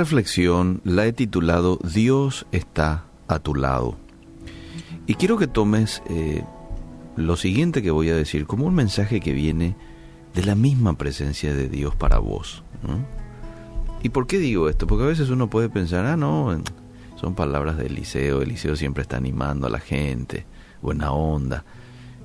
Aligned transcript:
reflexión 0.00 0.80
la 0.84 1.04
he 1.06 1.12
titulado 1.12 1.78
Dios 1.84 2.46
está 2.52 3.04
a 3.28 3.38
tu 3.38 3.54
lado. 3.54 3.96
Y 5.06 5.14
quiero 5.14 5.36
que 5.36 5.46
tomes 5.46 6.02
eh, 6.08 6.42
lo 7.16 7.36
siguiente 7.36 7.82
que 7.82 7.90
voy 7.90 8.08
a 8.08 8.16
decir 8.16 8.46
como 8.46 8.64
un 8.64 8.74
mensaje 8.74 9.20
que 9.20 9.32
viene 9.32 9.76
de 10.34 10.44
la 10.44 10.54
misma 10.54 10.96
presencia 10.96 11.54
de 11.54 11.68
Dios 11.68 11.94
para 11.94 12.18
vos. 12.18 12.62
¿Y 14.02 14.08
por 14.08 14.26
qué 14.26 14.38
digo 14.38 14.70
esto? 14.70 14.86
Porque 14.86 15.04
a 15.04 15.08
veces 15.08 15.28
uno 15.28 15.50
puede 15.50 15.68
pensar, 15.68 16.06
ah, 16.06 16.16
no, 16.16 16.58
son 17.20 17.34
palabras 17.34 17.76
de 17.76 17.86
Eliseo, 17.86 18.40
Eliseo 18.40 18.74
siempre 18.74 19.02
está 19.02 19.18
animando 19.18 19.66
a 19.66 19.70
la 19.70 19.80
gente, 19.80 20.46
buena 20.80 21.12
onda. 21.12 21.64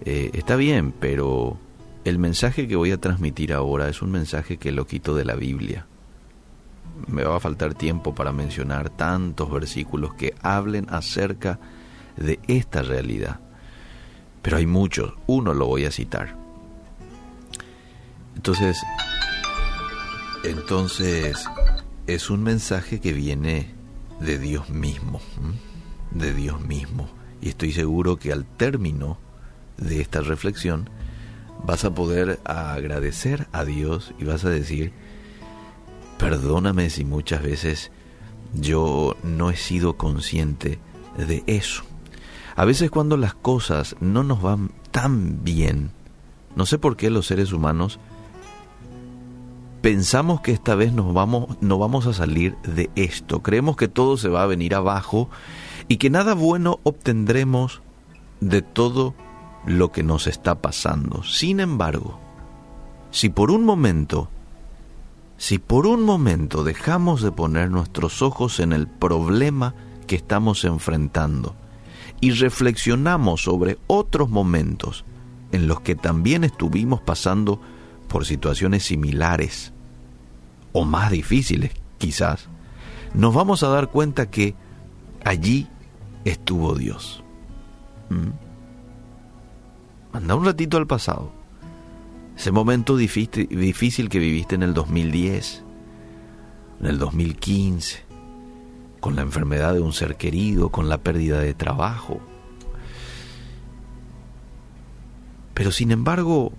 Eh, 0.05 0.31
está 0.33 0.55
bien, 0.55 0.93
pero 0.97 1.59
el 2.05 2.19
mensaje 2.19 2.67
que 2.67 2.77
voy 2.77 2.91
a 2.91 3.01
transmitir 3.01 3.51
ahora 3.51 3.89
es 3.89 4.01
un 4.01 4.11
mensaje 4.11 4.55
que 4.57 4.71
lo 4.71 4.87
quito 4.87 5.13
de 5.13 5.25
la 5.25 5.35
Biblia. 5.35 5.87
Me 7.07 7.23
va 7.23 7.37
a 7.37 7.39
faltar 7.39 7.73
tiempo 7.73 8.15
para 8.15 8.31
mencionar 8.31 8.89
tantos 8.89 9.51
versículos 9.51 10.13
que 10.15 10.33
hablen 10.41 10.87
acerca 10.89 11.59
de 12.17 12.39
esta 12.47 12.81
realidad. 12.81 13.39
Pero 14.41 14.57
hay 14.57 14.65
muchos, 14.65 15.13
uno 15.27 15.53
lo 15.53 15.67
voy 15.67 15.85
a 15.85 15.91
citar. 15.91 16.35
Entonces, 18.35 18.77
entonces 20.43 21.47
es 22.07 22.29
un 22.29 22.43
mensaje 22.43 22.99
que 22.99 23.13
viene 23.13 23.73
de 24.19 24.37
Dios 24.37 24.69
mismo, 24.69 25.19
de 26.11 26.33
Dios 26.33 26.61
mismo. 26.61 27.09
Y 27.41 27.49
estoy 27.49 27.71
seguro 27.71 28.17
que 28.17 28.31
al 28.31 28.45
término 28.45 29.17
de 29.77 30.01
esta 30.01 30.21
reflexión 30.21 30.89
vas 31.65 31.83
a 31.85 31.93
poder 31.93 32.39
agradecer 32.43 33.47
a 33.51 33.65
Dios 33.65 34.13
y 34.19 34.25
vas 34.25 34.45
a 34.45 34.49
decir, 34.49 34.93
perdóname 36.17 36.89
si 36.89 37.05
muchas 37.05 37.41
veces 37.41 37.91
yo 38.53 39.15
no 39.23 39.49
he 39.49 39.57
sido 39.57 39.97
consciente 39.97 40.79
de 41.17 41.43
eso. 41.47 41.83
A 42.55 42.65
veces 42.65 42.89
cuando 42.89 43.17
las 43.17 43.33
cosas 43.33 43.95
no 43.99 44.23
nos 44.23 44.41
van 44.41 44.71
tan 44.91 45.43
bien, 45.43 45.91
no 46.55 46.65
sé 46.65 46.77
por 46.77 46.95
qué 46.95 47.09
los 47.09 47.27
seres 47.27 47.51
humanos 47.51 47.99
pensamos 49.81 50.41
que 50.41 50.51
esta 50.51 50.73
vez 50.73 50.93
nos 50.93 51.13
vamos, 51.13 51.57
no 51.61 51.77
vamos 51.77 52.07
a 52.07 52.13
salir 52.13 52.55
de 52.63 52.89
esto. 52.95 53.43
Creemos 53.43 53.75
que 53.75 53.87
todo 53.87 54.17
se 54.17 54.29
va 54.29 54.41
a 54.41 54.47
venir 54.47 54.73
abajo 54.73 55.29
y 55.87 55.97
que 55.97 56.09
nada 56.09 56.33
bueno 56.33 56.79
obtendremos 56.83 57.81
de 58.39 58.61
todo 58.61 59.13
lo 59.65 59.91
que 59.91 60.01
nos 60.01 60.27
está 60.27 60.55
pasando. 60.55 61.23
Sin 61.23 61.59
embargo, 61.59 62.19
si 63.11 63.29
por 63.29 63.51
un 63.51 63.63
momento, 63.63 64.29
si 65.37 65.59
por 65.59 65.85
un 65.87 66.03
momento 66.03 66.63
dejamos 66.63 67.21
de 67.21 67.31
poner 67.31 67.69
nuestros 67.69 68.21
ojos 68.21 68.59
en 68.59 68.73
el 68.73 68.87
problema 68.87 69.75
que 70.07 70.15
estamos 70.15 70.63
enfrentando 70.63 71.55
y 72.21 72.31
reflexionamos 72.31 73.43
sobre 73.43 73.77
otros 73.87 74.29
momentos 74.29 75.05
en 75.51 75.67
los 75.67 75.81
que 75.81 75.95
también 75.95 76.43
estuvimos 76.43 77.01
pasando 77.01 77.59
por 78.07 78.25
situaciones 78.25 78.83
similares, 78.83 79.73
o 80.73 80.85
más 80.85 81.11
difíciles 81.11 81.71
quizás, 81.97 82.47
nos 83.13 83.33
vamos 83.33 83.63
a 83.63 83.69
dar 83.69 83.89
cuenta 83.89 84.29
que 84.29 84.55
allí 85.23 85.67
estuvo 86.25 86.75
Dios. 86.75 87.23
¿Mm? 88.09 88.31
Anda 90.15 90.35
un 90.35 90.45
ratito 90.45 90.77
al 90.77 90.87
pasado. 90.87 91.31
Ese 92.37 92.51
momento 92.51 92.97
difícil, 92.97 94.09
que 94.09 94.19
viviste 94.19 94.55
en 94.55 94.63
el 94.63 94.73
2010, 94.73 95.63
en 96.81 96.85
el 96.85 96.99
2015, 96.99 98.03
con 98.99 99.15
la 99.15 99.21
enfermedad 99.21 99.73
de 99.73 99.81
un 99.81 99.93
ser 99.93 100.17
querido, 100.17 100.69
con 100.69 100.89
la 100.89 100.97
pérdida 100.97 101.39
de 101.39 101.53
trabajo. 101.53 102.19
Pero 105.53 105.71
sin 105.71 105.91
embargo, 105.91 106.51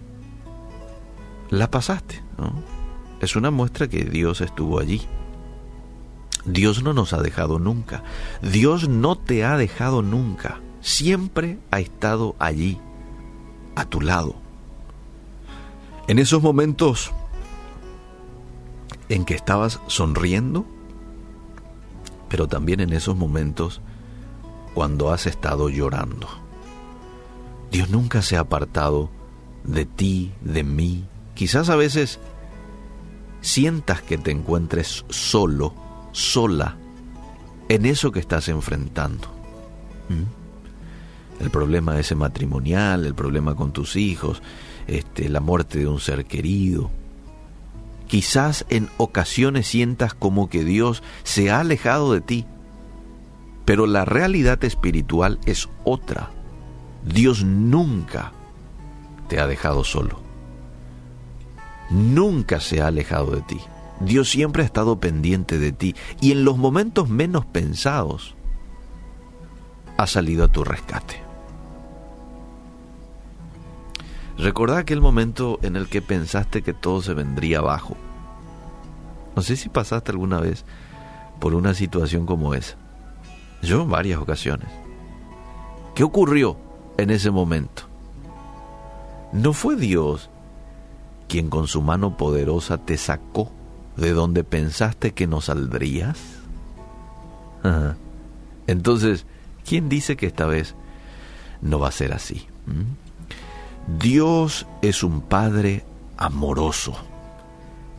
la 1.51 1.71
pasaste, 1.71 2.23
¿no? 2.39 2.55
es 3.21 3.37
una 3.37 3.51
muestra 3.51 3.89
que 3.89 4.05
Dios 4.05 4.41
estuvo 4.41 4.81
allí. 4.81 5.03
Dios 6.47 6.83
no 6.83 6.95
nos 6.95 7.13
ha 7.13 7.21
dejado 7.21 7.59
nunca. 7.59 8.03
Dios 8.41 8.89
no 8.89 9.17
te 9.17 9.45
ha 9.45 9.57
dejado 9.57 10.03
nunca. 10.03 10.61
Siempre 10.81 11.59
ha 11.71 11.81
estado 11.81 12.37
allí, 12.39 12.79
a 13.75 13.85
tu 13.85 14.01
lado. 14.01 14.46
En 16.09 16.19
esos 16.19 16.43
momentos 16.43 17.13
en 19.09 19.25
que 19.25 19.35
estabas 19.35 19.81
sonriendo, 19.87 20.65
pero 22.29 22.49
también 22.49 22.81
en 22.81 22.93
esos 22.93 23.17
momentos 23.17 23.81
cuando 24.75 25.11
has 25.11 25.27
estado 25.27 25.69
llorando. 25.69 26.29
Dios 27.71 27.91
nunca 27.91 28.23
se 28.23 28.37
ha 28.37 28.41
apartado 28.41 29.11
de 29.65 29.87
ti, 29.87 30.33
de 30.41 30.63
mí. 30.63 31.05
Quizás 31.35 31.69
a 31.71 31.77
veces 31.77 32.21
sientas 33.41 34.03
que 34.03 34.19
te 34.19 34.31
encuentres 34.31 35.05
solo, 35.09 35.75
sola, 36.13 36.77
en 37.69 37.87
eso 37.87 38.13
que 38.13 38.21
estás 38.21 38.49
enfrentando. 38.49 39.29
¿Mm? 40.09 41.43
El 41.43 41.51
problema 41.51 41.99
ese 41.99 42.15
matrimonial, 42.15 43.05
el 43.05 43.15
problema 43.15 43.55
con 43.55 43.73
tus 43.73 43.97
hijos, 43.97 44.43
este, 44.87 45.29
la 45.29 45.41
muerte 45.41 45.79
de 45.79 45.87
un 45.87 46.01
ser 46.01 46.27
querido. 46.27 46.91
Quizás 48.07 48.65
en 48.69 48.89
ocasiones 48.99 49.67
sientas 49.67 50.15
como 50.15 50.49
que 50.49 50.65
Dios 50.65 51.03
se 51.25 51.51
ha 51.51 51.61
alejado 51.61 52.13
de 52.13 52.21
ti, 52.21 52.47
pero 53.65 53.87
la 53.87 54.05
realidad 54.05 54.63
espiritual 54.65 55.41
es 55.45 55.69
otra. 55.85 56.31
Dios 57.05 57.45
nunca 57.45 58.33
te 59.29 59.41
ha 59.41 59.47
dejado 59.47 59.83
solo 59.83 60.27
nunca 61.91 62.61
se 62.61 62.81
ha 62.81 62.89
alejado 62.89 63.33
de 63.33 63.43
ti. 63.43 63.61
Dios 64.01 64.29
siempre 64.29 64.63
ha 64.63 64.67
estado 64.67 65.01
pendiente 65.01 65.59
de 65.59 65.73
ti 65.73 65.95
y 66.21 66.33
en 66.33 66.45
los 66.45 66.59
momentos 66.59 67.09
menos 67.09 67.47
pensados 67.47 68.35
ha 69.97 70.07
salido 70.07 70.45
a 70.45 70.49
tu 70.49 70.65
rescate. 70.65 71.26
Recordá 74.39 74.79
aquel 74.79 75.01
momento 75.01 75.59
en 75.63 75.77
el 75.77 75.89
que 75.89 76.03
pensaste 76.03 76.63
que 76.63 76.75
todo 76.75 77.03
se 77.03 77.15
vendría 77.15 77.59
abajo. 77.59 77.97
No 79.35 79.43
sé 79.43 79.57
si 79.57 79.69
pasaste 79.69 80.13
alguna 80.13 80.41
vez 80.41 80.65
por 81.41 81.55
una 81.55 81.75
situación 81.75 82.27
como 82.27 82.55
esa. 82.55 82.77
Yo 83.63 83.83
en 83.83 83.91
varias 83.91 84.21
ocasiones. 84.21 84.69
¿Qué 85.95 86.05
ocurrió 86.05 86.57
en 86.99 87.11
ese 87.11 87.31
momento? 87.31 87.85
No 89.33 89.53
fue 89.53 89.77
Dios 89.77 90.31
quien 91.29 91.51
con 91.51 91.67
su 91.67 91.83
mano 91.83 92.17
poderosa 92.17 92.79
te 92.79 92.97
sacó 92.97 93.51
de 93.97 94.13
donde 94.13 94.45
pensaste 94.45 95.13
que 95.13 95.27
no 95.27 95.41
saldrías? 95.41 96.19
Entonces, 98.69 99.27
¿quién 99.67 99.89
dice 99.89 100.17
que 100.17 100.27
esta 100.27 100.47
vez 100.47 100.75
no 101.61 101.81
va 101.81 101.89
a 101.89 101.93
ser 101.93 102.13
así? 102.13 102.47
¿Mm? 102.67 103.06
Dios 103.87 104.67
es 104.83 105.05
un 105.05 105.21
Padre 105.21 105.85
amoroso, 106.17 106.97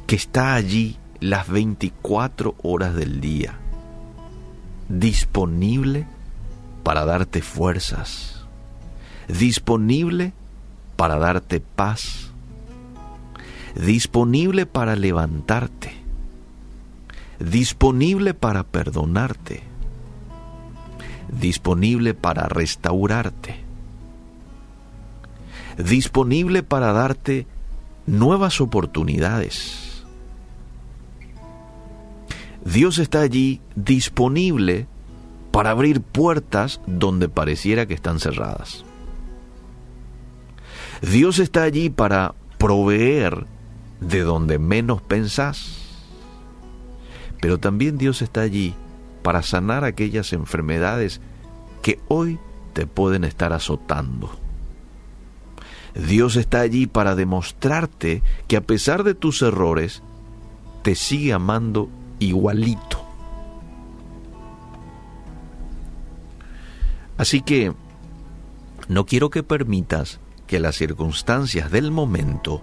que 0.05 0.17
está 0.17 0.53
allí 0.53 0.97
las 1.21 1.47
24 1.47 2.55
horas 2.61 2.93
del 2.93 3.21
día, 3.21 3.55
disponible 4.89 6.05
para 6.83 7.05
darte 7.05 7.41
fuerzas, 7.41 8.45
disponible 9.29 10.33
para 10.97 11.17
darte 11.19 11.61
paz, 11.61 12.31
disponible 13.73 14.65
para 14.65 14.97
levantarte, 14.97 15.93
disponible 17.39 18.33
para 18.33 18.63
perdonarte, 18.63 19.63
disponible 21.29 22.13
para 22.13 22.49
restaurarte, 22.49 23.66
disponible 25.77 26.63
para 26.63 26.91
darte 26.93 27.45
nuevas 28.05 28.61
oportunidades. 28.61 30.03
Dios 32.63 32.97
está 32.97 33.21
allí 33.21 33.61
disponible 33.75 34.87
para 35.51 35.71
abrir 35.71 36.01
puertas 36.01 36.81
donde 36.85 37.29
pareciera 37.29 37.85
que 37.85 37.93
están 37.93 38.19
cerradas. 38.19 38.83
Dios 41.01 41.39
está 41.39 41.63
allí 41.63 41.89
para 41.89 42.33
proveer 42.57 43.45
de 44.01 44.21
donde 44.21 44.59
menos 44.59 45.01
pensás. 45.01 45.77
Pero 47.41 47.59
también 47.59 47.97
Dios 47.97 48.21
está 48.21 48.41
allí 48.41 48.73
para 49.21 49.43
sanar 49.43 49.83
aquellas 49.83 50.33
enfermedades 50.33 51.21
que 51.81 51.99
hoy 52.07 52.39
te 52.73 52.87
pueden 52.87 53.23
estar 53.23 53.53
azotando. 53.53 54.46
Dios 55.97 56.35
está 56.35 56.61
allí 56.61 56.85
para 56.85 57.15
demostrarte 57.15 58.21
que 58.47 58.57
a 58.57 58.61
pesar 58.61 59.03
de 59.03 59.15
tus 59.15 59.41
errores, 59.41 60.03
te 60.83 60.95
sigue 60.95 61.33
amando 61.33 61.89
igualito. 62.19 63.03
Así 67.17 67.41
que 67.41 67.73
no 68.87 69.05
quiero 69.05 69.31
que 69.31 69.41
permitas 69.41 70.19
que 70.45 70.59
las 70.59 70.75
circunstancias 70.75 71.71
del 71.71 71.91
momento 71.91 72.61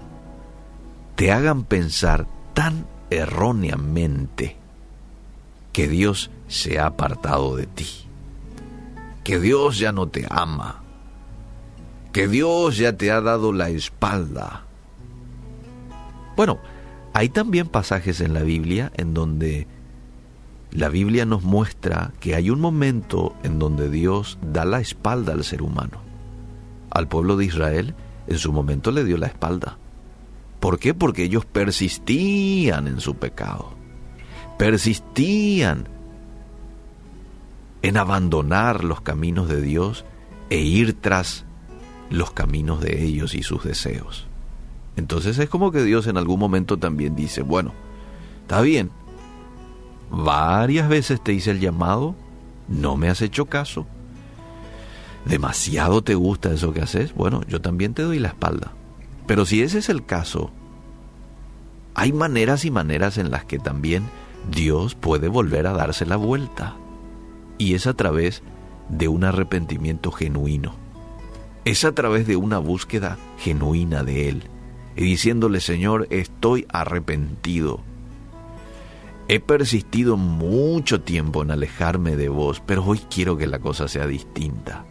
te 1.16 1.32
hagan 1.32 1.64
pensar 1.64 2.26
tan 2.54 2.86
erróneamente 3.10 4.56
que 5.72 5.88
Dios 5.88 6.30
se 6.46 6.78
ha 6.78 6.86
apartado 6.86 7.56
de 7.56 7.66
ti, 7.66 7.88
que 9.24 9.40
Dios 9.40 9.78
ya 9.78 9.90
no 9.90 10.06
te 10.06 10.24
ama, 10.30 10.83
que 12.14 12.28
Dios 12.28 12.76
ya 12.76 12.96
te 12.96 13.10
ha 13.10 13.20
dado 13.20 13.52
la 13.52 13.70
espalda. 13.70 14.62
Bueno, 16.36 16.60
hay 17.12 17.28
también 17.28 17.66
pasajes 17.66 18.20
en 18.20 18.32
la 18.32 18.44
Biblia 18.44 18.92
en 18.96 19.14
donde 19.14 19.66
la 20.70 20.90
Biblia 20.90 21.24
nos 21.24 21.42
muestra 21.42 22.12
que 22.20 22.36
hay 22.36 22.50
un 22.50 22.60
momento 22.60 23.34
en 23.42 23.58
donde 23.58 23.90
Dios 23.90 24.38
da 24.40 24.64
la 24.64 24.78
espalda 24.78 25.32
al 25.32 25.42
ser 25.42 25.60
humano. 25.60 26.02
Al 26.90 27.08
pueblo 27.08 27.36
de 27.36 27.46
Israel 27.46 27.96
en 28.28 28.38
su 28.38 28.52
momento 28.52 28.92
le 28.92 29.02
dio 29.02 29.16
la 29.16 29.26
espalda. 29.26 29.76
¿Por 30.60 30.78
qué? 30.78 30.94
Porque 30.94 31.24
ellos 31.24 31.44
persistían 31.44 32.86
en 32.86 33.00
su 33.00 33.16
pecado. 33.16 33.74
Persistían 34.56 35.88
en 37.82 37.96
abandonar 37.96 38.84
los 38.84 39.00
caminos 39.00 39.48
de 39.48 39.60
Dios 39.60 40.04
e 40.48 40.58
ir 40.58 40.94
tras 41.00 41.43
los 42.14 42.30
caminos 42.30 42.80
de 42.80 43.04
ellos 43.04 43.34
y 43.34 43.42
sus 43.42 43.64
deseos. 43.64 44.26
Entonces 44.96 45.38
es 45.38 45.48
como 45.48 45.72
que 45.72 45.82
Dios 45.82 46.06
en 46.06 46.16
algún 46.16 46.38
momento 46.38 46.78
también 46.78 47.16
dice, 47.16 47.42
bueno, 47.42 47.72
está 48.42 48.60
bien, 48.60 48.90
Varias 50.10 50.88
veces 50.88 51.20
te 51.20 51.32
hice 51.32 51.50
el 51.50 51.60
llamado, 51.60 52.14
no 52.68 52.96
me 52.96 53.08
has 53.08 53.22
hecho 53.22 53.46
caso. 53.46 53.86
Demasiado 55.24 56.02
te 56.02 56.14
gusta 56.14 56.52
eso 56.52 56.72
que 56.72 56.82
haces, 56.82 57.14
bueno, 57.14 57.42
yo 57.48 57.60
también 57.60 57.94
te 57.94 58.02
doy 58.02 58.18
la 58.18 58.28
espalda. 58.28 58.72
Pero 59.26 59.46
si 59.46 59.62
ese 59.62 59.78
es 59.78 59.88
el 59.88 60.04
caso, 60.04 60.52
hay 61.94 62.12
maneras 62.12 62.64
y 62.64 62.70
maneras 62.70 63.18
en 63.18 63.30
las 63.30 63.44
que 63.44 63.58
también 63.58 64.04
Dios 64.50 64.94
puede 64.94 65.28
volver 65.28 65.66
a 65.66 65.72
darse 65.72 66.04
la 66.06 66.16
vuelta. 66.16 66.76
Y 67.56 67.74
es 67.74 67.86
a 67.86 67.94
través 67.94 68.42
de 68.88 69.08
un 69.08 69.24
arrepentimiento 69.24 70.12
genuino. 70.12 70.74
Es 71.64 71.84
a 71.84 71.92
través 71.92 72.26
de 72.26 72.36
una 72.36 72.58
búsqueda 72.58 73.18
genuina 73.38 74.04
de 74.04 74.28
Él. 74.28 74.42
Y 74.96 75.04
diciéndole, 75.04 75.60
Señor, 75.60 76.06
estoy 76.10 76.66
arrepentido 76.68 77.80
He 79.26 79.40
persistido 79.40 80.18
mucho 80.18 81.00
tiempo 81.00 81.42
en 81.42 81.50
alejarme 81.50 82.14
de 82.14 82.28
vos, 82.28 82.62
pero 82.66 82.84
hoy 82.84 82.98
quiero 82.98 83.38
que 83.38 83.46
la 83.46 83.58
cosa 83.58 83.88
sea 83.88 84.06
distinta. 84.06 84.84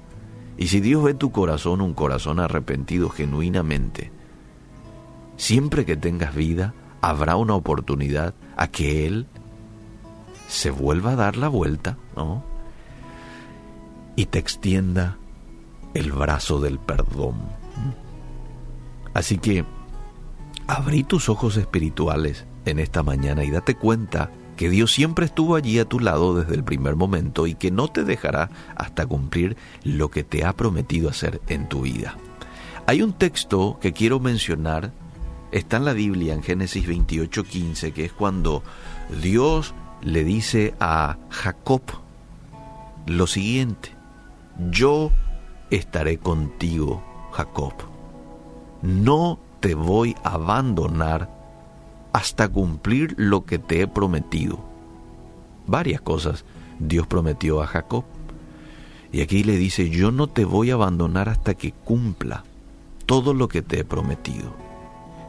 Y 0.58 0.68
si 0.68 0.80
Dios 0.80 1.04
ve 1.04 1.14
tu 1.14 1.32
corazón, 1.32 1.82
un 1.82 1.94
corazón 1.94 2.40
arrepentido 2.40 3.10
genuinamente, 3.10 4.12
siempre 5.38 5.86
que 5.86 5.98
tengas 5.98 6.34
vida, 6.34 6.74
habrá 7.02 7.36
una 7.36 7.54
oportunidad 7.54 8.34
a 8.58 8.68
que 8.68 9.06
Él 9.06 9.28
se 10.48 10.72
vuelva 10.72 11.12
a 11.12 11.16
dar 11.16 11.38
la 11.38 11.48
vuelta, 11.48 11.98
¿no? 12.16 12.44
Y 14.16 14.26
te 14.28 14.40
extienda 14.40 15.18
el 15.94 16.12
brazo 16.12 16.60
del 16.60 16.80
perdón. 16.80 17.36
Así 19.14 19.38
que 19.38 19.66
abrí 20.68 21.04
tus 21.04 21.30
ojos 21.30 21.58
espirituales 21.58 22.46
en 22.66 22.80
esta 22.80 23.04
mañana 23.04 23.44
y 23.44 23.52
date 23.52 23.76
cuenta 23.76 24.32
que 24.56 24.70
Dios 24.70 24.92
siempre 24.92 25.26
estuvo 25.26 25.56
allí 25.56 25.80
a 25.80 25.86
tu 25.86 26.00
lado 26.00 26.36
desde 26.36 26.56
el 26.56 26.64
primer 26.64 26.96
momento 26.96 27.48
y 27.48 27.56
que 27.56 27.72
no 27.72 27.88
te 27.88 28.04
dejará 28.04 28.50
hasta 28.76 29.06
cumplir 29.06 29.58
lo 29.84 30.10
que 30.10 30.24
te 30.24 30.46
ha 30.46 30.54
prometido 30.54 31.10
hacer 31.10 31.42
en 31.48 31.68
tu 31.68 31.82
vida. 31.82 32.18
Hay 32.86 33.02
un 33.02 33.14
texto 33.14 33.78
que 33.82 33.94
quiero 33.94 34.20
mencionar, 34.20 34.92
está 35.52 35.78
en 35.78 35.86
la 35.86 35.94
Biblia 35.94 36.34
en 36.34 36.44
Génesis 36.44 36.86
28:15, 36.88 37.94
que 37.94 38.06
es 38.06 38.14
cuando 38.14 38.64
Dios 39.22 39.74
le 40.02 40.24
dice 40.24 40.74
a 40.80 41.18
Jacob 41.30 41.82
lo 43.06 43.28
siguiente, 43.28 43.90
yo 44.70 45.12
estaré 45.76 46.18
contigo, 46.18 47.04
Jacob, 47.32 47.74
no 48.82 49.40
te 49.60 49.76
voy 49.76 50.16
a 50.24 50.34
abandonar 50.34 51.30
hasta 52.12 52.48
cumplir 52.48 53.16
lo 53.18 53.46
que 53.46 53.60
te 53.60 53.82
he 53.82 53.88
prometido. 53.88 54.60
Varias 55.66 56.02
cosas 56.02 56.46
Dios 56.80 57.08
prometió 57.08 57.62
a 57.62 57.68
Jacob. 57.68 58.04
Y 59.12 59.22
aquí 59.22 59.44
le 59.44 59.58
dice, 59.58 59.90
yo 59.90 60.12
no 60.12 60.28
te 60.28 60.44
voy 60.44 60.72
a 60.72 60.74
abandonar 60.76 61.30
hasta 61.30 61.54
que 61.54 61.72
cumpla 61.72 62.44
todo 63.06 63.34
lo 63.34 63.48
que 63.48 63.62
te 63.62 63.80
he 63.80 63.84
prometido. 63.84 64.54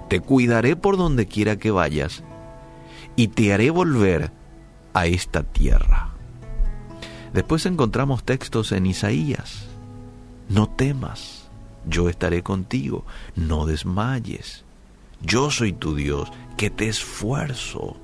Te 0.09 0.21
cuidaré 0.21 0.77
por 0.77 0.97
donde 0.97 1.27
quiera 1.27 1.57
que 1.57 1.71
vayas 1.71 2.23
y 3.17 3.29
te 3.29 3.53
haré 3.53 3.71
volver 3.71 4.33
a 4.95 5.07
esta 5.07 5.43
tierra. 5.43 6.11
Después 7.33 7.67
encontramos 7.67 8.25
textos 8.25 8.73
en 8.73 8.87
Isaías. 8.87 9.74
No 10.49 10.69
temas, 10.69 11.49
yo 11.87 12.09
estaré 12.09 12.43
contigo, 12.43 13.05
no 13.37 13.67
desmayes. 13.67 14.65
Yo 15.23 15.51
soy 15.51 15.73
tu 15.73 15.95
Dios, 15.95 16.31
que 16.57 16.71
te 16.71 16.89
esfuerzo. 16.89 17.97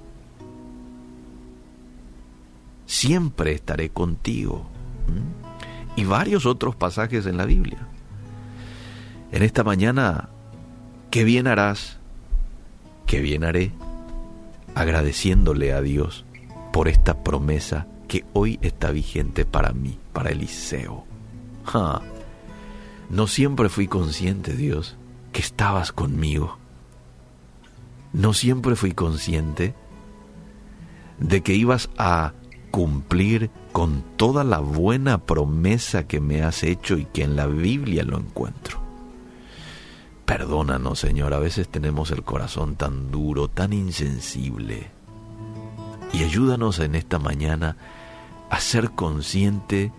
Siempre 2.86 3.52
estaré 3.52 3.90
contigo. 3.90 4.66
Y 5.96 6.04
varios 6.04 6.46
otros 6.46 6.76
pasajes 6.76 7.26
en 7.26 7.36
la 7.36 7.44
Biblia. 7.44 7.86
En 9.32 9.42
esta 9.42 9.62
mañana, 9.62 10.28
qué 11.10 11.24
bien 11.24 11.46
harás, 11.46 11.98
qué 13.06 13.20
bien 13.20 13.44
haré, 13.44 13.72
agradeciéndole 14.74 15.72
a 15.72 15.80
Dios 15.80 16.24
por 16.72 16.88
esta 16.88 17.22
promesa 17.22 17.86
que 18.08 18.24
hoy 18.32 18.58
está 18.62 18.90
vigente 18.90 19.44
para 19.44 19.72
mí, 19.72 19.98
para 20.12 20.30
Eliseo. 20.30 21.04
No 23.10 23.26
siempre 23.26 23.68
fui 23.68 23.86
consciente, 23.86 24.54
Dios, 24.54 24.96
que 25.32 25.40
estabas 25.40 25.92
conmigo 25.92 26.60
no 28.12 28.32
siempre 28.32 28.76
fui 28.76 28.92
consciente 28.92 29.74
de 31.18 31.42
que 31.42 31.54
ibas 31.54 31.90
a 31.96 32.32
cumplir 32.70 33.50
con 33.72 34.02
toda 34.16 34.44
la 34.44 34.58
buena 34.58 35.18
promesa 35.18 36.06
que 36.06 36.20
me 36.20 36.42
has 36.42 36.62
hecho 36.62 36.96
y 36.96 37.04
que 37.04 37.22
en 37.22 37.36
la 37.36 37.46
Biblia 37.46 38.04
lo 38.04 38.18
encuentro. 38.18 38.80
Perdónanos, 40.24 40.98
Señor, 40.98 41.34
a 41.34 41.38
veces 41.38 41.68
tenemos 41.68 42.10
el 42.10 42.22
corazón 42.22 42.76
tan 42.76 43.10
duro, 43.10 43.48
tan 43.48 43.72
insensible. 43.72 44.90
Y 46.12 46.22
ayúdanos 46.22 46.78
en 46.78 46.94
esta 46.94 47.18
mañana 47.18 47.76
a 48.48 48.60
ser 48.60 48.92
consciente 48.92 49.92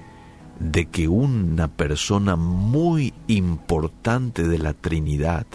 de 0.61 0.85
que 0.85 1.07
una 1.07 1.69
persona 1.69 2.35
muy 2.35 3.15
importante 3.27 4.47
de 4.47 4.59
la 4.59 4.73
Trinidad 4.73 5.47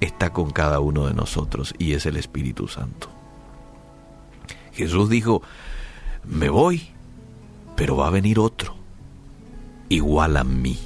está 0.00 0.34
con 0.34 0.50
cada 0.50 0.80
uno 0.80 1.06
de 1.06 1.14
nosotros 1.14 1.74
y 1.78 1.94
es 1.94 2.04
el 2.04 2.18
Espíritu 2.18 2.68
Santo. 2.68 3.08
Jesús 4.72 5.08
dijo, 5.08 5.40
me 6.24 6.50
voy, 6.50 6.88
pero 7.74 7.96
va 7.96 8.08
a 8.08 8.10
venir 8.10 8.38
otro, 8.38 8.74
igual 9.88 10.36
a 10.36 10.44
mí, 10.44 10.78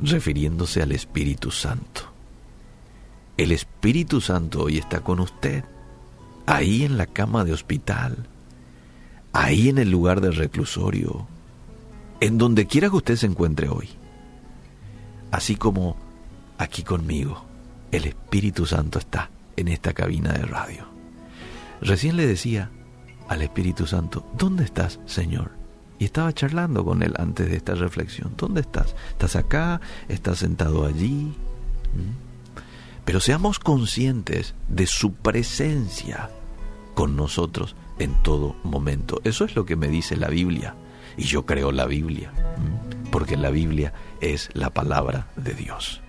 refiriéndose 0.00 0.80
al 0.80 0.92
Espíritu 0.92 1.50
Santo. 1.50 2.02
El 3.36 3.50
Espíritu 3.50 4.20
Santo 4.20 4.62
hoy 4.62 4.78
está 4.78 5.00
con 5.00 5.18
usted, 5.18 5.64
ahí 6.46 6.84
en 6.84 6.96
la 6.98 7.06
cama 7.06 7.44
de 7.44 7.52
hospital, 7.52 8.28
ahí 9.32 9.70
en 9.70 9.78
el 9.78 9.90
lugar 9.90 10.20
del 10.20 10.36
reclusorio, 10.36 11.26
en 12.24 12.38
donde 12.38 12.66
quiera 12.66 12.88
que 12.88 12.96
usted 12.96 13.16
se 13.16 13.26
encuentre 13.26 13.68
hoy, 13.68 13.90
así 15.30 15.56
como 15.56 15.94
aquí 16.56 16.82
conmigo 16.82 17.44
el 17.92 18.06
Espíritu 18.06 18.64
Santo 18.64 18.98
está 18.98 19.28
en 19.58 19.68
esta 19.68 19.92
cabina 19.92 20.32
de 20.32 20.46
radio. 20.46 20.86
Recién 21.82 22.16
le 22.16 22.26
decía 22.26 22.70
al 23.28 23.42
Espíritu 23.42 23.86
Santo, 23.86 24.26
¿dónde 24.38 24.64
estás, 24.64 25.00
Señor? 25.04 25.50
Y 25.98 26.06
estaba 26.06 26.32
charlando 26.32 26.82
con 26.82 27.02
él 27.02 27.12
antes 27.18 27.50
de 27.50 27.58
esta 27.58 27.74
reflexión. 27.74 28.32
¿Dónde 28.38 28.62
estás? 28.62 28.94
¿Estás 29.10 29.36
acá? 29.36 29.82
¿Estás 30.08 30.38
sentado 30.38 30.86
allí? 30.86 31.34
¿Mm? 31.92 33.04
Pero 33.04 33.20
seamos 33.20 33.58
conscientes 33.58 34.54
de 34.68 34.86
su 34.86 35.12
presencia 35.12 36.30
con 36.94 37.16
nosotros 37.16 37.76
en 37.98 38.14
todo 38.22 38.56
momento. 38.64 39.20
Eso 39.24 39.44
es 39.44 39.54
lo 39.54 39.66
que 39.66 39.76
me 39.76 39.88
dice 39.88 40.16
la 40.16 40.28
Biblia. 40.28 40.74
Y 41.16 41.22
yo 41.22 41.46
creo 41.46 41.72
la 41.72 41.86
Biblia, 41.86 42.32
porque 43.10 43.36
la 43.36 43.50
Biblia 43.50 43.92
es 44.20 44.50
la 44.54 44.70
palabra 44.70 45.28
de 45.36 45.54
Dios. 45.54 46.03